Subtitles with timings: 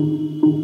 [0.00, 0.59] Música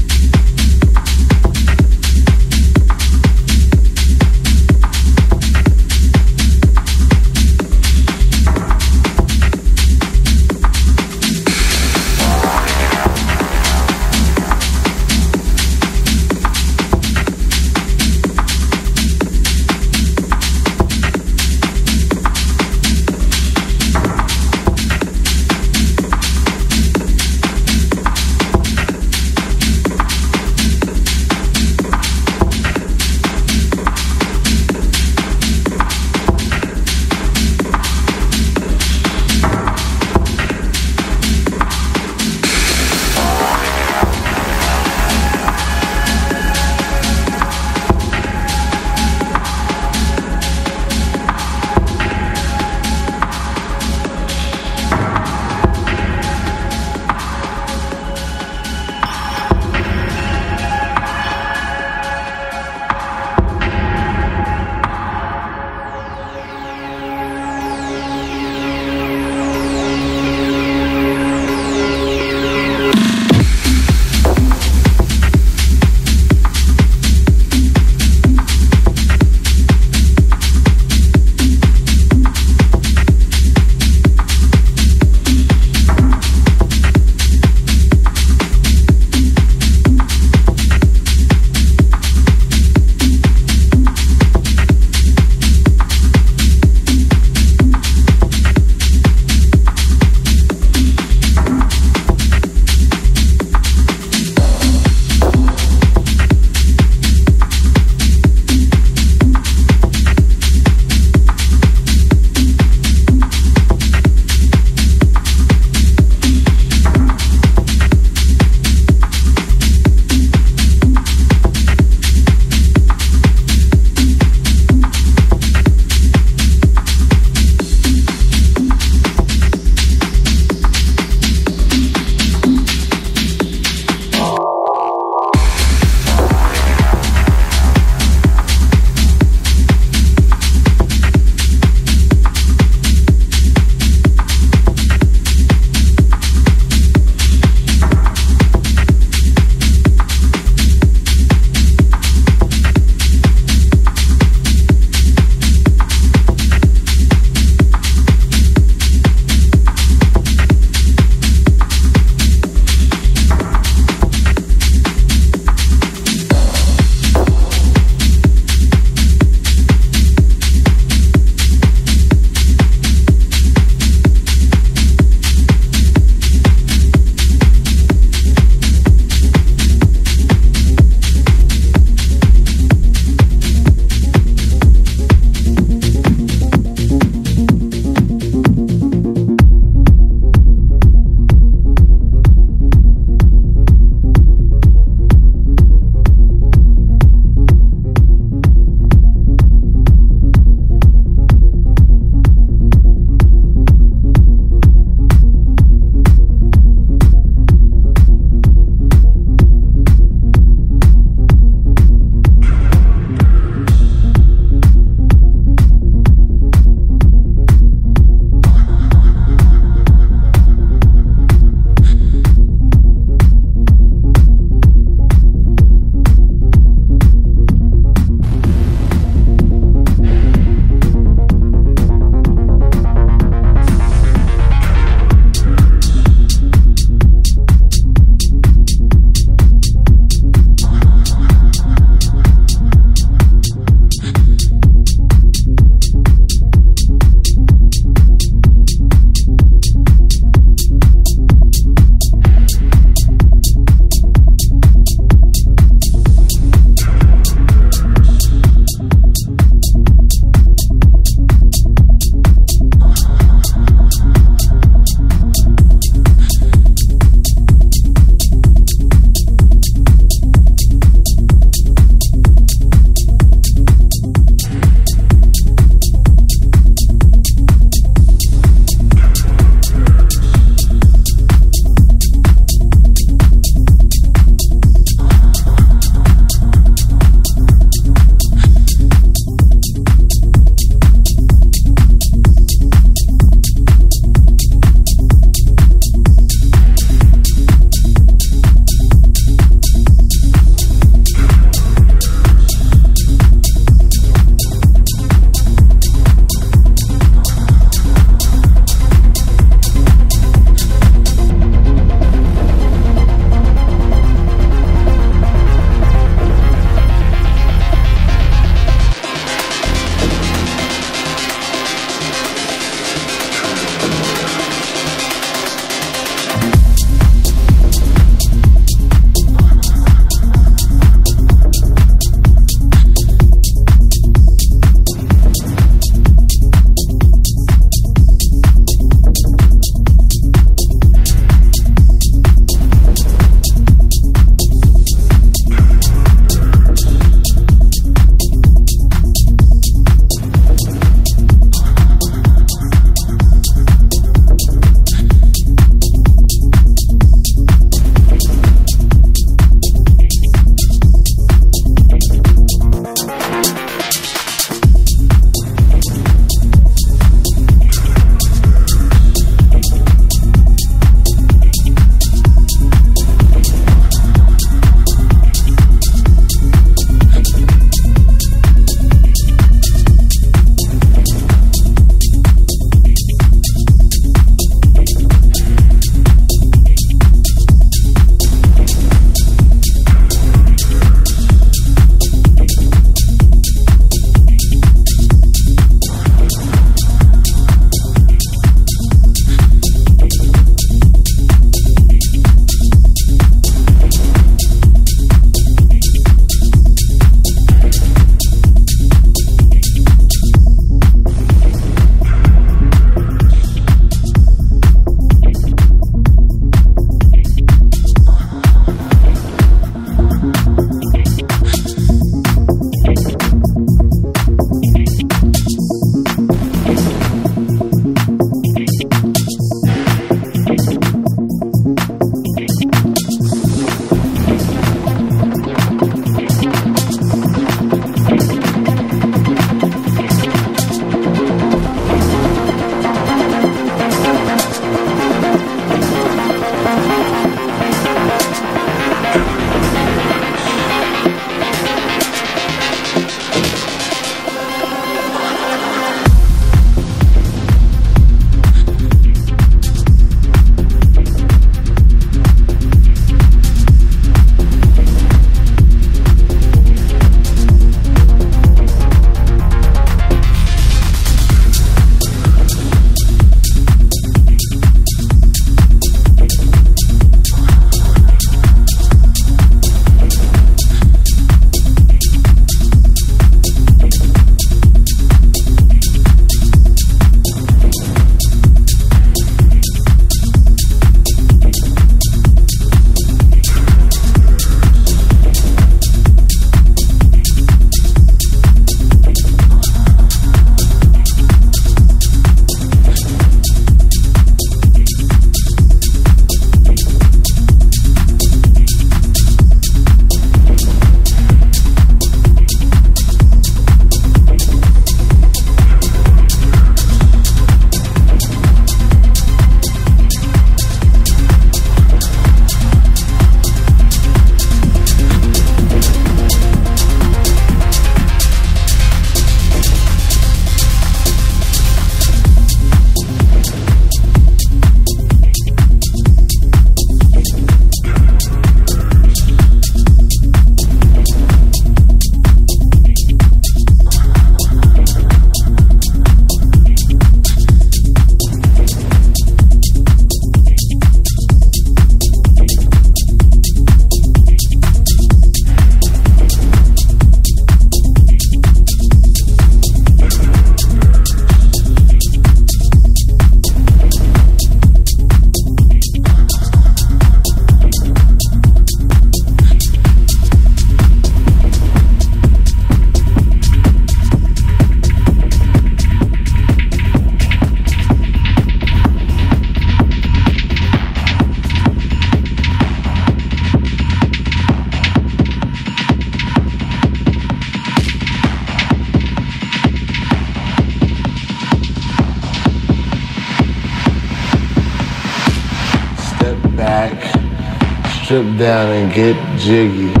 [598.11, 600.00] strip down and get jiggy.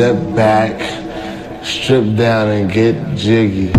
[0.00, 3.70] Step back, strip down and get jiggy.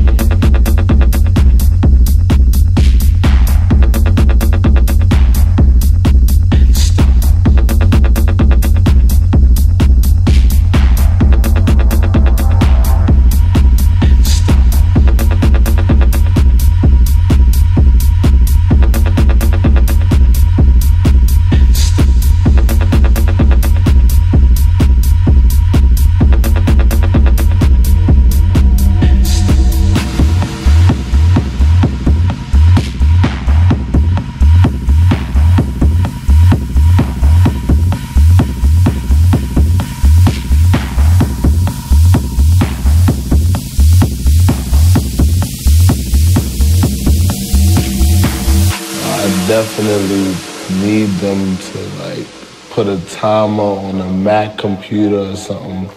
[53.21, 55.91] Timer on a Mac computer or something.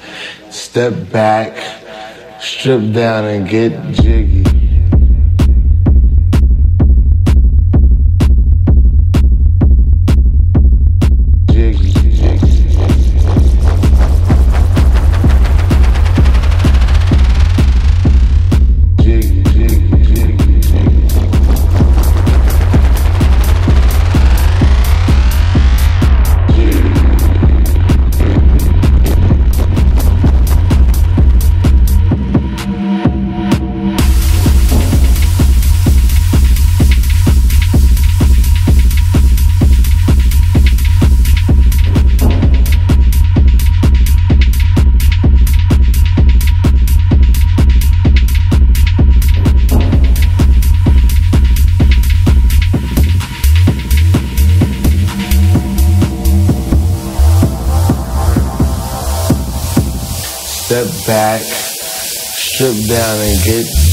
[0.50, 1.56] Step back,
[2.38, 4.43] strip down and get jiggy.
[60.74, 63.83] Step back, strip down and get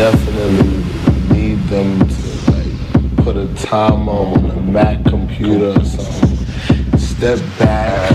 [0.00, 0.82] definitely
[1.36, 6.98] need them to like put a timer on a Mac computer or something.
[6.98, 8.10] Step back,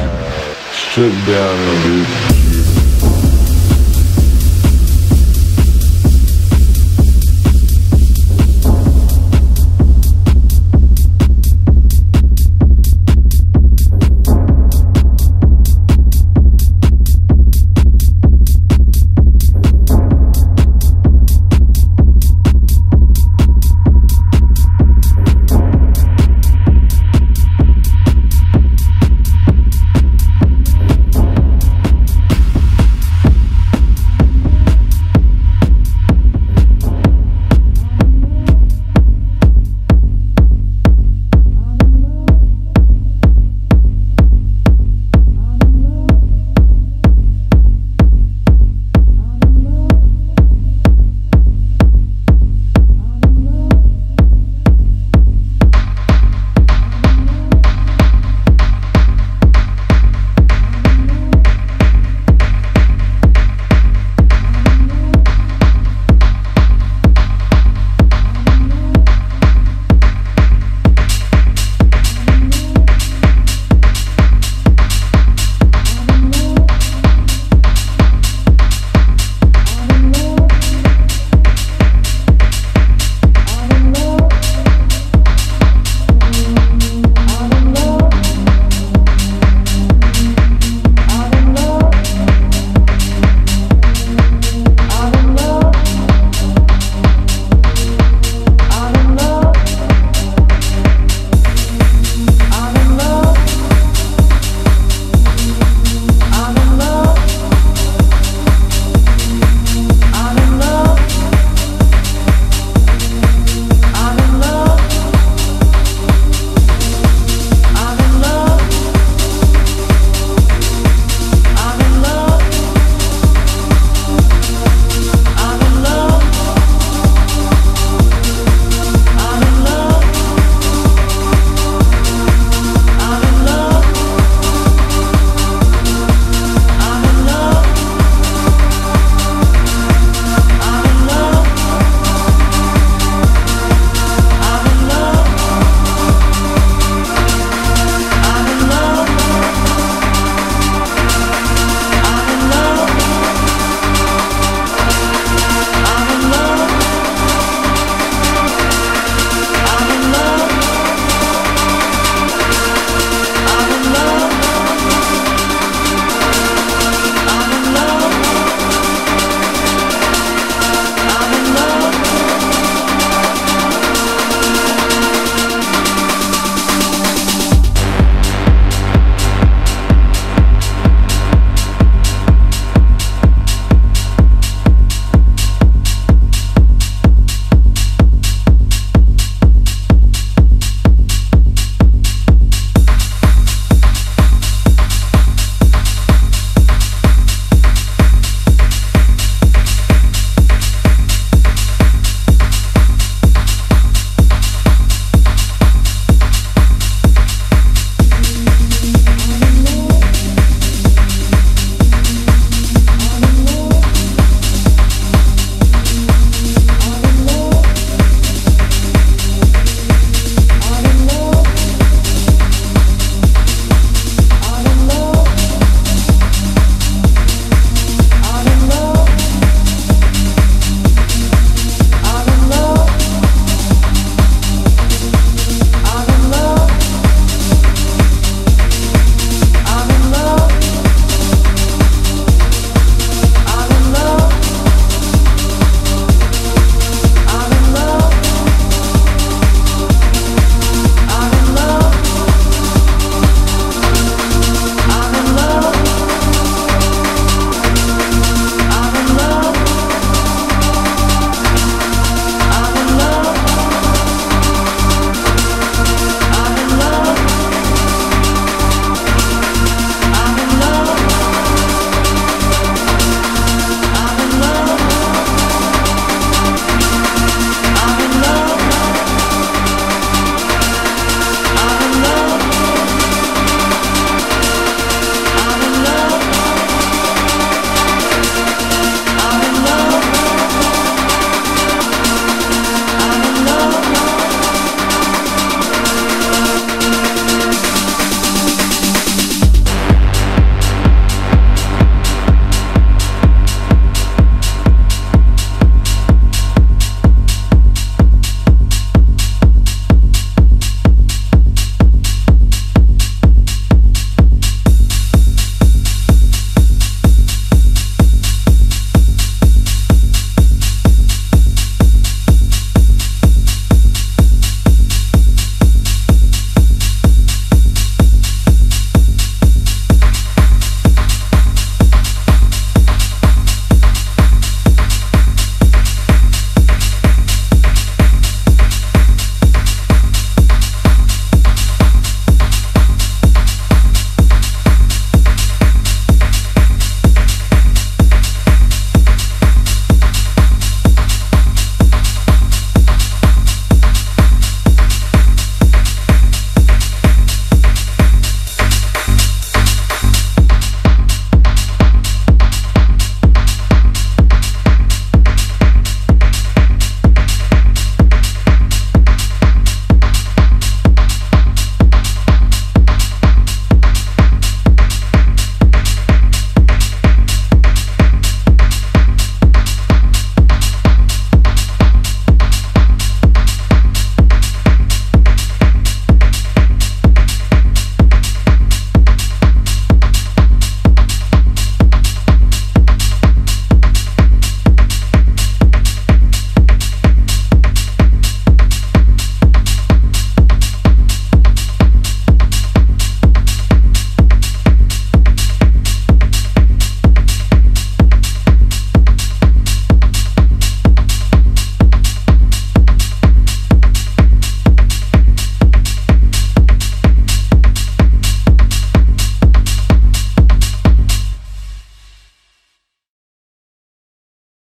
[0.71, 2.34] strip down a bit.